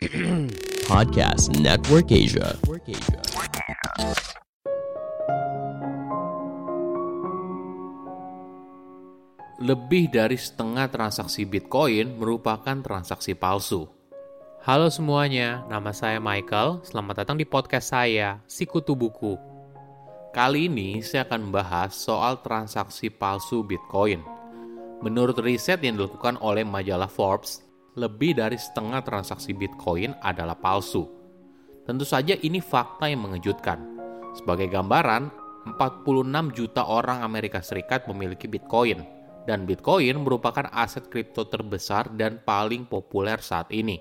Podcast 0.88 1.60
Network 1.60 2.08
Asia. 2.08 2.56
Lebih 9.60 10.08
dari 10.08 10.40
setengah 10.40 10.88
transaksi 10.88 11.44
Bitcoin 11.44 12.16
merupakan 12.16 12.80
transaksi 12.80 13.36
palsu. 13.36 13.92
Halo 14.64 14.88
semuanya, 14.88 15.68
nama 15.68 15.92
saya 15.92 16.16
Michael. 16.16 16.80
Selamat 16.80 17.20
datang 17.20 17.36
di 17.36 17.44
podcast 17.44 17.92
saya, 17.92 18.40
Sikutu 18.48 18.96
Buku. 18.96 19.36
Kali 20.32 20.72
ini 20.72 21.04
saya 21.04 21.28
akan 21.28 21.52
membahas 21.52 21.92
soal 21.92 22.40
transaksi 22.40 23.12
palsu 23.12 23.60
Bitcoin. 23.68 24.24
Menurut 25.04 25.36
riset 25.44 25.84
yang 25.84 26.00
dilakukan 26.00 26.40
oleh 26.40 26.64
majalah 26.64 27.12
Forbes, 27.12 27.68
lebih 28.00 28.40
dari 28.40 28.56
setengah 28.56 29.04
transaksi 29.04 29.52
Bitcoin 29.52 30.16
adalah 30.24 30.56
palsu. 30.56 31.04
Tentu 31.84 32.08
saja 32.08 32.32
ini 32.40 32.64
fakta 32.64 33.12
yang 33.12 33.28
mengejutkan. 33.28 33.76
Sebagai 34.32 34.72
gambaran, 34.72 35.28
46 35.76 36.56
juta 36.56 36.88
orang 36.88 37.20
Amerika 37.20 37.60
Serikat 37.60 38.08
memiliki 38.08 38.48
Bitcoin, 38.48 39.04
dan 39.44 39.68
Bitcoin 39.68 40.24
merupakan 40.24 40.64
aset 40.72 41.12
kripto 41.12 41.44
terbesar 41.44 42.08
dan 42.16 42.40
paling 42.40 42.88
populer 42.88 43.36
saat 43.44 43.68
ini. 43.68 44.00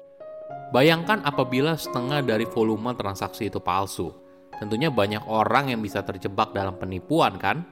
Bayangkan 0.70 1.26
apabila 1.26 1.74
setengah 1.76 2.22
dari 2.22 2.46
volume 2.46 2.94
transaksi 2.94 3.50
itu 3.50 3.60
palsu. 3.60 4.14
Tentunya 4.62 4.92
banyak 4.92 5.24
orang 5.26 5.72
yang 5.72 5.82
bisa 5.82 6.04
terjebak 6.04 6.52
dalam 6.52 6.78
penipuan 6.78 7.40
kan? 7.40 7.66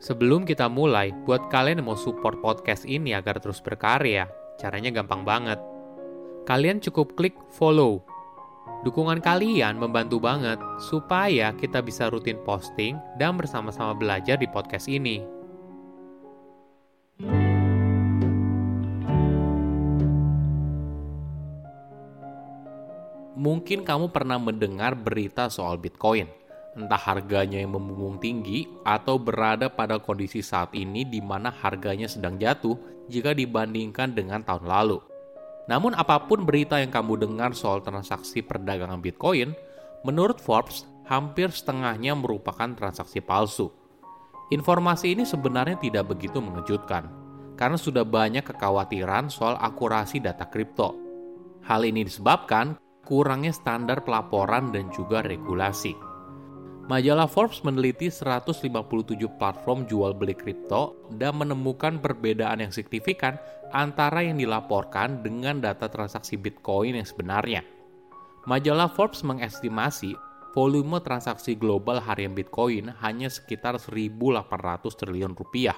Sebelum 0.00 0.46
kita 0.46 0.70
mulai, 0.70 1.10
buat 1.26 1.48
kalian 1.52 1.82
yang 1.82 1.88
mau 1.92 1.98
support 1.98 2.40
podcast 2.40 2.86
ini 2.86 3.16
agar 3.16 3.40
terus 3.42 3.58
berkarya, 3.64 4.28
Caranya 4.56 4.88
gampang 4.88 5.20
banget. 5.20 5.60
Kalian 6.48 6.80
cukup 6.80 7.12
klik 7.12 7.36
follow. 7.52 8.00
Dukungan 8.88 9.20
kalian 9.20 9.76
membantu 9.76 10.16
banget 10.16 10.56
supaya 10.80 11.52
kita 11.56 11.84
bisa 11.84 12.08
rutin 12.08 12.40
posting 12.40 12.96
dan 13.20 13.36
bersama-sama 13.36 13.92
belajar 13.92 14.40
di 14.40 14.48
podcast 14.48 14.88
ini. 14.88 15.20
Mungkin 23.36 23.84
kamu 23.84 24.10
pernah 24.10 24.40
mendengar 24.40 24.96
berita 24.96 25.52
soal 25.52 25.76
Bitcoin, 25.76 26.26
entah 26.76 27.00
harganya 27.00 27.56
yang 27.58 27.72
membumbung 27.72 28.20
tinggi 28.20 28.68
atau 28.84 29.16
berada 29.16 29.72
pada 29.72 29.96
kondisi 29.96 30.44
saat 30.44 30.76
ini 30.76 31.08
di 31.08 31.24
mana 31.24 31.48
harganya 31.48 32.04
sedang 32.06 32.36
jatuh 32.36 32.76
jika 33.08 33.32
dibandingkan 33.32 34.12
dengan 34.12 34.44
tahun 34.44 34.68
lalu. 34.68 35.00
Namun 35.66 35.98
apa 35.98 36.22
pun 36.28 36.46
berita 36.46 36.78
yang 36.78 36.94
kamu 36.94 37.26
dengar 37.26 37.56
soal 37.56 37.82
transaksi 37.82 38.44
perdagangan 38.44 39.02
Bitcoin, 39.02 39.50
menurut 40.06 40.38
Forbes, 40.38 40.86
hampir 41.10 41.50
setengahnya 41.50 42.14
merupakan 42.14 42.70
transaksi 42.76 43.18
palsu. 43.18 43.72
Informasi 44.54 45.18
ini 45.18 45.26
sebenarnya 45.26 45.74
tidak 45.82 46.14
begitu 46.14 46.38
mengejutkan, 46.38 47.10
karena 47.58 47.74
sudah 47.74 48.06
banyak 48.06 48.46
kekhawatiran 48.46 49.26
soal 49.26 49.58
akurasi 49.58 50.22
data 50.22 50.46
kripto. 50.46 50.94
Hal 51.66 51.82
ini 51.82 52.06
disebabkan 52.06 52.78
kurangnya 53.02 53.50
standar 53.50 54.06
pelaporan 54.06 54.70
dan 54.70 54.86
juga 54.94 55.18
regulasi. 55.18 56.05
Majalah 56.86 57.26
Forbes 57.26 57.66
meneliti 57.66 58.06
157 58.06 58.70
platform 59.42 59.90
jual 59.90 60.14
beli 60.14 60.38
kripto 60.38 60.94
dan 61.18 61.34
menemukan 61.34 61.98
perbedaan 61.98 62.62
yang 62.62 62.70
signifikan 62.70 63.42
antara 63.74 64.22
yang 64.22 64.38
dilaporkan 64.38 65.18
dengan 65.18 65.58
data 65.58 65.90
transaksi 65.90 66.38
Bitcoin 66.38 66.94
yang 66.94 67.02
sebenarnya. 67.02 67.66
Majalah 68.46 68.86
Forbes 68.86 69.26
mengestimasi 69.26 70.14
volume 70.54 71.02
transaksi 71.02 71.58
global 71.58 71.98
harian 71.98 72.38
Bitcoin 72.38 72.94
hanya 73.02 73.26
sekitar 73.34 73.82
1.800 73.82 74.46
triliun 74.86 75.34
rupiah. 75.34 75.74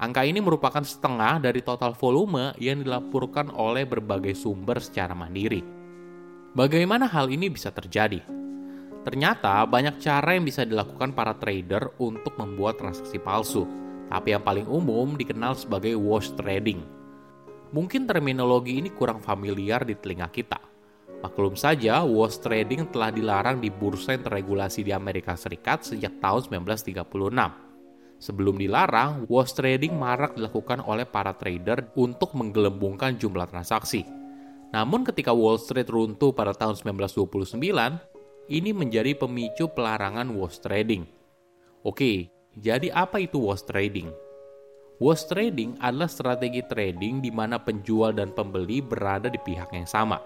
Angka 0.00 0.24
ini 0.24 0.40
merupakan 0.40 0.80
setengah 0.80 1.44
dari 1.44 1.60
total 1.60 1.92
volume 1.92 2.56
yang 2.56 2.80
dilaporkan 2.80 3.52
oleh 3.52 3.84
berbagai 3.84 4.32
sumber 4.32 4.80
secara 4.80 5.12
mandiri. 5.12 5.60
Bagaimana 6.56 7.04
hal 7.04 7.28
ini 7.28 7.52
bisa 7.52 7.68
terjadi? 7.68 8.40
Ternyata 9.00 9.64
banyak 9.64 9.96
cara 9.96 10.36
yang 10.36 10.44
bisa 10.44 10.68
dilakukan 10.68 11.16
para 11.16 11.32
trader 11.32 11.96
untuk 11.96 12.36
membuat 12.36 12.76
transaksi 12.76 13.16
palsu, 13.16 13.64
tapi 14.12 14.36
yang 14.36 14.44
paling 14.44 14.68
umum 14.68 15.16
dikenal 15.16 15.56
sebagai 15.56 15.96
wash 15.96 16.36
trading. 16.36 16.84
Mungkin 17.72 18.04
terminologi 18.04 18.76
ini 18.76 18.92
kurang 18.92 19.24
familiar 19.24 19.86
di 19.88 19.96
telinga 19.96 20.28
kita. 20.28 20.60
Maklum 21.20 21.56
saja, 21.56 22.04
wash 22.04 22.44
trading 22.44 22.92
telah 22.92 23.08
dilarang 23.08 23.60
di 23.60 23.72
bursa 23.72 24.16
yang 24.16 24.24
terregulasi 24.24 24.84
di 24.84 24.92
Amerika 24.92 25.32
Serikat 25.32 25.84
sejak 25.84 26.20
tahun 26.20 26.64
1936. 26.68 27.00
Sebelum 28.20 28.60
dilarang, 28.60 29.24
wash 29.32 29.56
trading 29.56 29.96
marak 29.96 30.36
dilakukan 30.36 30.84
oleh 30.84 31.08
para 31.08 31.32
trader 31.32 31.88
untuk 31.96 32.36
menggelembungkan 32.36 33.16
jumlah 33.16 33.48
transaksi. 33.48 34.04
Namun 34.76 35.08
ketika 35.08 35.32
Wall 35.32 35.56
Street 35.56 35.88
runtuh 35.88 36.36
pada 36.36 36.52
tahun 36.52 36.76
1929, 36.76 37.56
ini 38.46 38.70
menjadi 38.72 39.12
pemicu 39.18 39.68
pelarangan 39.68 40.30
wash 40.32 40.62
trading. 40.62 41.04
Oke, 41.84 42.32
jadi 42.56 42.88
apa 42.94 43.20
itu 43.20 43.36
wash 43.40 43.66
trading? 43.66 44.08
Wash 45.00 45.24
trading 45.28 45.80
adalah 45.80 46.12
strategi 46.12 46.60
trading 46.64 47.24
di 47.24 47.32
mana 47.32 47.56
penjual 47.56 48.12
dan 48.12 48.36
pembeli 48.36 48.84
berada 48.84 49.32
di 49.32 49.40
pihak 49.40 49.72
yang 49.72 49.88
sama. 49.88 50.20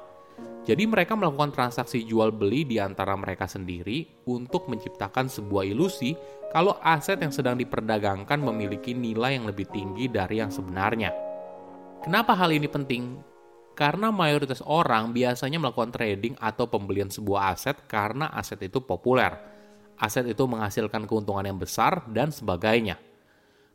Jadi 0.65 0.89
mereka 0.89 1.15
melakukan 1.15 1.53
transaksi 1.55 2.03
jual 2.03 2.33
beli 2.35 2.65
di 2.65 2.81
antara 2.81 3.15
mereka 3.15 3.45
sendiri 3.45 4.25
untuk 4.27 4.67
menciptakan 4.67 5.29
sebuah 5.31 5.69
ilusi 5.69 6.17
kalau 6.51 6.75
aset 6.81 7.21
yang 7.21 7.31
sedang 7.31 7.55
diperdagangkan 7.61 8.41
memiliki 8.41 8.97
nilai 8.97 9.37
yang 9.39 9.47
lebih 9.47 9.69
tinggi 9.71 10.09
dari 10.09 10.41
yang 10.43 10.51
sebenarnya. 10.51 11.13
Kenapa 12.03 12.35
hal 12.35 12.51
ini 12.51 12.67
penting? 12.67 13.34
Karena 13.75 14.15
mayoritas 14.15 14.63
orang 14.63 15.11
biasanya 15.11 15.59
melakukan 15.59 15.91
trading 15.91 16.39
atau 16.39 16.71
pembelian 16.71 17.11
sebuah 17.11 17.59
aset 17.59 17.75
karena 17.91 18.31
aset 18.31 18.63
itu 18.63 18.79
populer. 18.79 19.35
Aset 19.99 20.31
itu 20.31 20.47
menghasilkan 20.47 21.11
keuntungan 21.11 21.43
yang 21.43 21.59
besar 21.59 22.07
dan 22.07 22.31
sebagainya. 22.31 22.99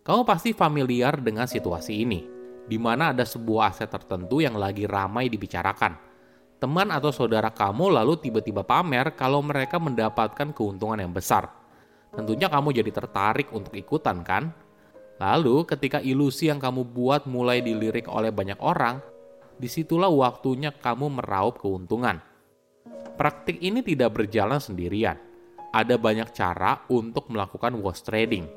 Kamu 0.07 0.23
pasti 0.23 0.55
familiar 0.55 1.19
dengan 1.19 1.51
situasi 1.51 2.07
ini, 2.07 2.23
di 2.63 2.79
mana 2.79 3.11
ada 3.11 3.27
sebuah 3.27 3.75
aset 3.75 3.91
tertentu 3.91 4.39
yang 4.39 4.55
lagi 4.55 4.87
ramai 4.87 5.27
dibicarakan. 5.27 5.99
Teman 6.59 6.91
atau 6.91 7.11
saudara 7.11 7.51
kamu 7.51 7.99
lalu 7.99 8.19
tiba-tiba 8.19 8.63
pamer 8.63 9.15
kalau 9.19 9.43
mereka 9.43 9.79
mendapatkan 9.79 10.55
keuntungan 10.55 10.99
yang 10.99 11.11
besar. 11.11 11.51
Tentunya 12.15 12.47
kamu 12.47 12.71
jadi 12.71 12.91
tertarik 12.91 13.51
untuk 13.51 13.75
ikutan 13.75 14.23
kan? 14.23 14.51
Lalu 15.19 15.67
ketika 15.67 15.99
ilusi 15.99 16.47
yang 16.47 16.63
kamu 16.63 16.87
buat 16.87 17.27
mulai 17.27 17.59
dilirik 17.59 18.07
oleh 18.07 18.31
banyak 18.31 18.59
orang, 18.63 19.03
di 19.59 19.67
situlah 19.67 20.07
waktunya 20.07 20.71
kamu 20.71 21.19
meraup 21.19 21.59
keuntungan. 21.59 22.23
Praktik 23.19 23.59
ini 23.59 23.83
tidak 23.83 24.15
berjalan 24.15 24.63
sendirian. 24.63 25.19
Ada 25.75 25.99
banyak 25.99 26.31
cara 26.31 26.87
untuk 26.87 27.27
melakukan 27.27 27.75
wash 27.83 28.01
trading. 28.07 28.47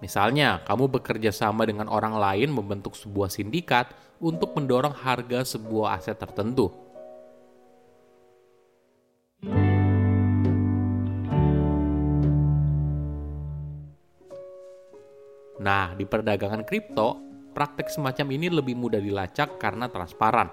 Misalnya, 0.00 0.62
kamu 0.64 0.88
bekerja 0.88 1.28
sama 1.34 1.68
dengan 1.68 1.90
orang 1.90 2.16
lain 2.16 2.48
membentuk 2.54 2.96
sebuah 2.96 3.28
sindikat 3.28 3.92
untuk 4.22 4.56
mendorong 4.56 4.94
harga 4.94 5.44
sebuah 5.44 6.00
aset 6.00 6.16
tertentu. 6.16 6.72
Nah, 15.60 15.92
di 15.92 16.08
perdagangan 16.08 16.64
kripto, 16.64 17.29
praktek 17.52 17.90
semacam 17.90 18.26
ini 18.34 18.48
lebih 18.50 18.74
mudah 18.78 19.02
dilacak 19.02 19.58
karena 19.58 19.90
transparan. 19.90 20.50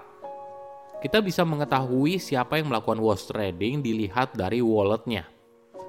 Kita 0.98 1.22
bisa 1.22 1.46
mengetahui 1.46 2.18
siapa 2.18 2.58
yang 2.58 2.74
melakukan 2.74 2.98
wash 2.98 3.30
trading 3.30 3.86
dilihat 3.86 4.34
dari 4.34 4.58
walletnya. 4.58 5.30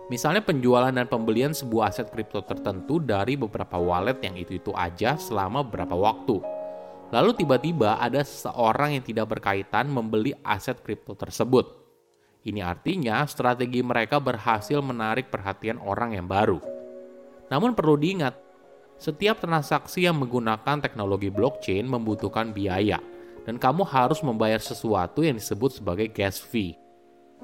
Misalnya 0.09 0.41
penjualan 0.41 0.89
dan 0.89 1.05
pembelian 1.05 1.53
sebuah 1.53 1.93
aset 1.93 2.09
kripto 2.09 2.41
tertentu 2.41 2.97
dari 2.97 3.37
beberapa 3.37 3.77
wallet 3.77 4.17
yang 4.25 4.37
itu-itu 4.37 4.73
aja 4.73 5.17
selama 5.17 5.61
beberapa 5.61 5.93
waktu. 5.93 6.41
Lalu 7.09 7.41
tiba-tiba 7.41 7.97
ada 7.97 8.21
seseorang 8.21 8.97
yang 8.97 9.05
tidak 9.05 9.37
berkaitan 9.37 9.89
membeli 9.89 10.33
aset 10.45 10.81
kripto 10.81 11.17
tersebut. 11.17 11.65
Ini 12.45 12.65
artinya 12.65 13.25
strategi 13.25 13.81
mereka 13.81 14.21
berhasil 14.21 14.81
menarik 14.81 15.29
perhatian 15.33 15.81
orang 15.81 16.17
yang 16.17 16.29
baru. 16.29 16.61
Namun 17.49 17.73
perlu 17.73 17.97
diingat, 17.97 18.37
setiap 18.99 19.39
transaksi 19.39 20.03
yang 20.03 20.19
menggunakan 20.19 20.83
teknologi 20.83 21.31
blockchain 21.31 21.87
membutuhkan 21.87 22.51
biaya, 22.51 22.99
dan 23.47 23.55
kamu 23.55 23.87
harus 23.87 24.19
membayar 24.19 24.59
sesuatu 24.59 25.23
yang 25.23 25.39
disebut 25.39 25.79
sebagai 25.79 26.11
gas 26.11 26.37
fee. 26.37 26.75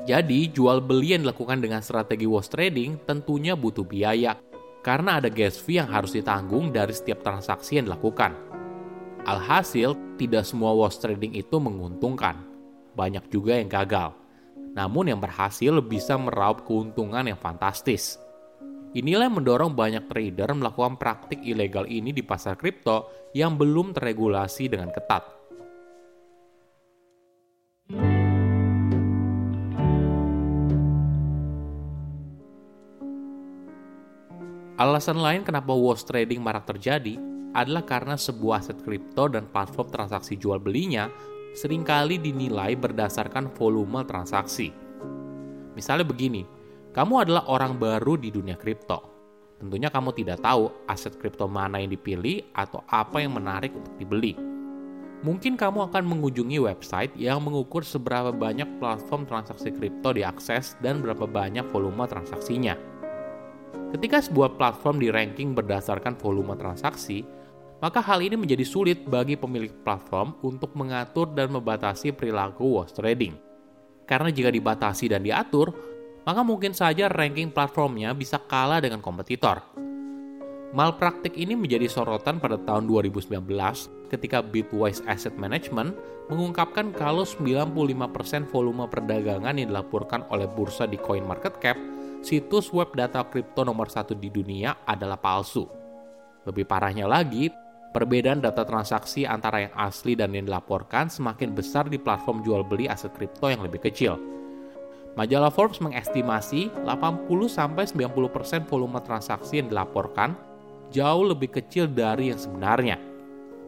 Jadi, 0.04 0.52
jual 0.52 0.84
beli 0.84 1.16
yang 1.16 1.24
dilakukan 1.24 1.64
dengan 1.64 1.80
strategi 1.80 2.28
wash 2.28 2.52
trading 2.52 3.00
tentunya 3.08 3.56
butuh 3.56 3.88
biaya, 3.88 4.36
karena 4.84 5.24
ada 5.24 5.32
gas 5.32 5.56
fee 5.56 5.80
yang 5.80 5.88
harus 5.88 6.12
ditanggung 6.12 6.76
dari 6.76 6.92
setiap 6.92 7.24
transaksi 7.24 7.80
yang 7.80 7.88
dilakukan. 7.88 8.36
Alhasil, 9.24 9.96
tidak 10.20 10.44
semua 10.44 10.76
wash 10.76 11.00
trading 11.00 11.34
itu 11.34 11.58
menguntungkan. 11.58 12.54
banyak 12.96 13.28
juga 13.28 13.60
yang 13.60 13.68
gagal. 13.68 14.16
Namun 14.72 15.12
yang 15.12 15.20
berhasil 15.20 15.84
bisa 15.84 16.16
meraup 16.16 16.64
keuntungan 16.64 17.28
yang 17.28 17.36
fantastis. 17.36 18.16
Inilah 18.96 19.28
yang 19.28 19.44
mendorong 19.44 19.76
banyak 19.76 20.08
trader 20.08 20.56
melakukan 20.56 20.96
praktik 20.96 21.44
ilegal 21.44 21.84
ini 21.84 22.16
di 22.16 22.24
pasar 22.24 22.56
kripto 22.56 23.12
yang 23.36 23.60
belum 23.60 23.92
terregulasi 23.92 24.72
dengan 24.72 24.88
ketat. 24.88 25.36
Alasan 34.80 35.20
lain 35.20 35.44
kenapa 35.44 35.76
wash 35.76 36.08
trading 36.08 36.40
marak 36.40 36.64
terjadi 36.64 37.20
adalah 37.52 37.84
karena 37.84 38.16
sebuah 38.16 38.64
aset 38.64 38.80
kripto 38.80 39.28
dan 39.28 39.52
platform 39.52 39.92
transaksi 39.92 40.40
jual 40.40 40.64
belinya 40.64 41.12
sering 41.52 41.84
kali 41.84 42.16
dinilai 42.16 42.80
berdasarkan 42.80 43.52
volume 43.60 44.08
transaksi. 44.08 44.72
Misalnya 45.76 46.08
begini, 46.08 46.55
kamu 46.96 47.28
adalah 47.28 47.44
orang 47.52 47.76
baru 47.76 48.16
di 48.16 48.32
dunia 48.32 48.56
kripto. 48.56 49.12
Tentunya 49.60 49.92
kamu 49.92 50.16
tidak 50.16 50.40
tahu 50.40 50.72
aset 50.88 51.20
kripto 51.20 51.44
mana 51.44 51.84
yang 51.84 51.92
dipilih 51.92 52.56
atau 52.56 52.88
apa 52.88 53.20
yang 53.20 53.36
menarik 53.36 53.76
untuk 53.76 53.92
dibeli. 54.00 54.40
Mungkin 55.20 55.60
kamu 55.60 55.92
akan 55.92 56.04
mengunjungi 56.08 56.56
website 56.64 57.12
yang 57.20 57.44
mengukur 57.44 57.84
seberapa 57.84 58.32
banyak 58.32 58.80
platform 58.80 59.28
transaksi 59.28 59.76
kripto 59.76 60.16
diakses 60.16 60.80
dan 60.80 61.04
berapa 61.04 61.28
banyak 61.28 61.68
volume 61.68 62.08
transaksinya. 62.08 62.80
Ketika 63.92 64.24
sebuah 64.24 64.56
platform 64.56 65.04
di 65.04 65.12
ranking 65.12 65.52
berdasarkan 65.52 66.16
volume 66.16 66.56
transaksi, 66.56 67.28
maka 67.84 68.00
hal 68.00 68.24
ini 68.24 68.40
menjadi 68.40 68.64
sulit 68.64 69.04
bagi 69.04 69.36
pemilik 69.36 69.72
platform 69.84 70.40
untuk 70.48 70.72
mengatur 70.80 71.28
dan 71.36 71.52
membatasi 71.52 72.16
perilaku 72.16 72.80
wash 72.80 72.96
trading. 72.96 73.36
Karena 74.08 74.32
jika 74.32 74.48
dibatasi 74.48 75.12
dan 75.12 75.26
diatur, 75.26 75.95
maka 76.26 76.42
mungkin 76.42 76.74
saja 76.74 77.06
ranking 77.08 77.54
platformnya 77.54 78.12
bisa 78.18 78.42
kalah 78.42 78.82
dengan 78.82 79.00
kompetitor. 79.00 79.62
Malpraktik 80.76 81.40
ini 81.40 81.56
menjadi 81.56 81.88
sorotan 81.88 82.42
pada 82.42 82.60
tahun 82.60 82.90
2019 82.90 83.32
ketika 84.12 84.44
Bitwise 84.44 85.06
Asset 85.08 85.38
Management 85.40 85.96
mengungkapkan 86.28 86.92
kalau 86.92 87.24
95% 87.24 88.50
volume 88.50 88.90
perdagangan 88.90 89.56
yang 89.56 89.72
dilaporkan 89.72 90.28
oleh 90.34 90.50
bursa 90.52 90.90
di 90.90 91.00
CoinMarketCap, 91.00 91.78
situs 92.26 92.74
web 92.76 92.92
data 92.92 93.24
kripto 93.24 93.64
nomor 93.64 93.88
satu 93.88 94.18
di 94.18 94.28
dunia 94.28 94.84
adalah 94.84 95.16
palsu. 95.16 95.64
Lebih 96.44 96.68
parahnya 96.68 97.08
lagi, 97.08 97.48
perbedaan 97.96 98.44
data 98.44 98.68
transaksi 98.68 99.24
antara 99.24 99.70
yang 99.70 99.74
asli 99.80 100.18
dan 100.18 100.36
yang 100.36 100.50
dilaporkan 100.50 101.08
semakin 101.08 101.56
besar 101.56 101.88
di 101.88 102.02
platform 102.02 102.44
jual 102.44 102.68
beli 102.68 102.90
aset 102.92 103.16
kripto 103.16 103.48
yang 103.48 103.64
lebih 103.64 103.80
kecil– 103.86 104.20
Majalah 105.16 105.48
Forbes 105.48 105.80
mengestimasi 105.80 106.68
80-90% 106.84 108.68
volume 108.68 109.00
transaksi 109.00 109.64
yang 109.64 109.72
dilaporkan 109.72 110.36
jauh 110.92 111.24
lebih 111.32 111.56
kecil 111.56 111.88
dari 111.88 112.36
yang 112.36 112.40
sebenarnya. 112.40 113.00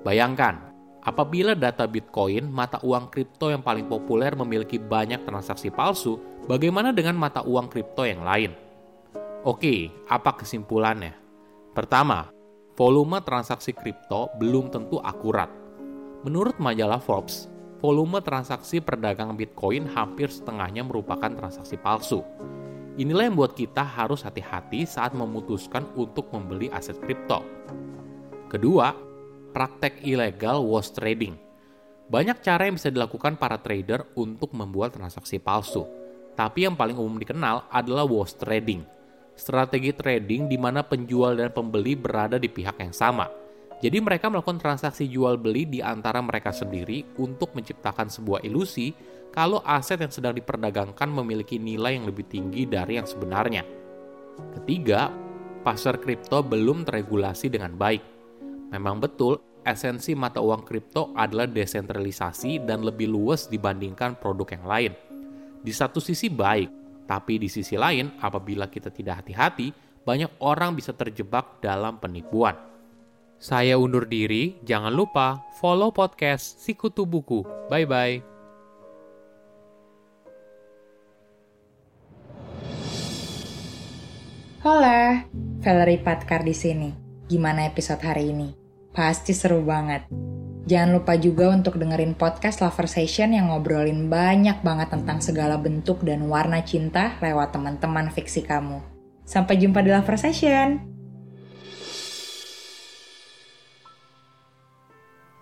Bayangkan, 0.04 0.60
apabila 1.08 1.56
data 1.56 1.88
Bitcoin, 1.88 2.52
mata 2.52 2.84
uang 2.84 3.08
kripto 3.08 3.48
yang 3.48 3.64
paling 3.64 3.88
populer 3.88 4.36
memiliki 4.36 4.76
banyak 4.76 5.24
transaksi 5.24 5.72
palsu, 5.72 6.20
bagaimana 6.52 6.92
dengan 6.92 7.16
mata 7.16 7.40
uang 7.48 7.72
kripto 7.72 8.04
yang 8.04 8.28
lain? 8.28 8.52
Oke, 9.48 9.88
apa 10.12 10.36
kesimpulannya? 10.36 11.16
Pertama, 11.72 12.28
volume 12.76 13.24
transaksi 13.24 13.72
kripto 13.72 14.28
belum 14.36 14.68
tentu 14.68 15.00
akurat. 15.00 15.48
Menurut 16.28 16.60
majalah 16.60 17.00
Forbes, 17.00 17.48
volume 17.78 18.20
transaksi 18.26 18.82
perdagangan 18.82 19.38
Bitcoin 19.38 19.86
hampir 19.94 20.34
setengahnya 20.34 20.82
merupakan 20.82 21.30
transaksi 21.30 21.78
palsu. 21.78 22.26
Inilah 22.98 23.30
yang 23.30 23.38
membuat 23.38 23.54
kita 23.54 23.86
harus 23.86 24.26
hati-hati 24.26 24.90
saat 24.90 25.14
memutuskan 25.14 25.86
untuk 25.94 26.34
membeli 26.34 26.66
aset 26.74 26.98
kripto. 26.98 27.46
Kedua, 28.50 28.90
praktek 29.54 30.02
ilegal 30.02 30.66
wash 30.66 30.90
trading. 30.98 31.38
Banyak 32.10 32.42
cara 32.42 32.66
yang 32.66 32.82
bisa 32.82 32.90
dilakukan 32.90 33.38
para 33.38 33.62
trader 33.62 34.10
untuk 34.18 34.56
membuat 34.58 34.98
transaksi 34.98 35.38
palsu. 35.38 35.86
Tapi 36.34 36.66
yang 36.66 36.74
paling 36.74 36.98
umum 36.98 37.22
dikenal 37.22 37.70
adalah 37.70 38.08
wash 38.10 38.34
trading. 38.34 38.82
Strategi 39.38 39.94
trading 39.94 40.50
di 40.50 40.58
mana 40.58 40.82
penjual 40.82 41.38
dan 41.38 41.54
pembeli 41.54 41.94
berada 41.94 42.42
di 42.42 42.50
pihak 42.50 42.82
yang 42.82 42.96
sama– 42.96 43.30
jadi 43.78 44.02
mereka 44.02 44.34
melakukan 44.34 44.58
transaksi 44.58 45.06
jual 45.06 45.38
beli 45.38 45.70
di 45.70 45.80
antara 45.86 46.18
mereka 46.18 46.50
sendiri 46.50 47.06
untuk 47.22 47.54
menciptakan 47.54 48.10
sebuah 48.10 48.42
ilusi 48.42 48.90
kalau 49.30 49.62
aset 49.62 50.02
yang 50.02 50.10
sedang 50.10 50.34
diperdagangkan 50.34 51.06
memiliki 51.14 51.62
nilai 51.62 51.94
yang 51.94 52.10
lebih 52.10 52.26
tinggi 52.26 52.66
dari 52.66 52.98
yang 52.98 53.06
sebenarnya. 53.06 53.62
Ketiga, 54.58 55.14
pasar 55.62 56.02
kripto 56.02 56.42
belum 56.42 56.90
teregulasi 56.90 57.54
dengan 57.54 57.78
baik. 57.78 58.02
Memang 58.74 58.98
betul, 58.98 59.38
esensi 59.62 60.18
mata 60.18 60.42
uang 60.42 60.66
kripto 60.66 61.14
adalah 61.14 61.46
desentralisasi 61.46 62.66
dan 62.66 62.82
lebih 62.82 63.14
luas 63.14 63.46
dibandingkan 63.46 64.18
produk 64.18 64.58
yang 64.58 64.66
lain. 64.66 64.94
Di 65.62 65.70
satu 65.70 66.02
sisi 66.02 66.34
baik, 66.34 67.06
tapi 67.06 67.38
di 67.38 67.46
sisi 67.46 67.78
lain, 67.78 68.18
apabila 68.18 68.72
kita 68.74 68.90
tidak 68.90 69.22
hati-hati, 69.22 69.70
banyak 70.02 70.42
orang 70.42 70.74
bisa 70.74 70.98
terjebak 70.98 71.62
dalam 71.62 72.02
penipuan. 72.02 72.56
Saya 73.38 73.78
undur 73.78 74.10
diri, 74.10 74.58
jangan 74.66 74.90
lupa 74.90 75.46
follow 75.62 75.94
podcast 75.94 76.58
Sikutu 76.58 77.06
Buku. 77.06 77.46
Bye-bye. 77.70 78.26
Hola, 84.66 85.22
Valerie 85.62 86.02
Patkar 86.02 86.42
di 86.42 86.58
sini. 86.58 86.90
Gimana 87.30 87.70
episode 87.70 88.02
hari 88.02 88.34
ini? 88.34 88.58
Pasti 88.90 89.38
seru 89.38 89.62
banget. 89.62 90.10
Jangan 90.66 90.98
lupa 90.98 91.14
juga 91.14 91.54
untuk 91.54 91.78
dengerin 91.78 92.18
podcast 92.18 92.66
Lover 92.66 92.90
Session 92.90 93.38
yang 93.38 93.54
ngobrolin 93.54 94.10
banyak 94.10 94.66
banget 94.66 94.90
tentang 94.90 95.22
segala 95.22 95.62
bentuk 95.62 96.02
dan 96.02 96.26
warna 96.26 96.66
cinta 96.66 97.14
lewat 97.22 97.54
teman-teman 97.54 98.10
fiksi 98.10 98.42
kamu. 98.42 98.82
Sampai 99.30 99.62
jumpa 99.62 99.86
di 99.86 99.94
Lover 99.94 100.18
Session! 100.18 100.97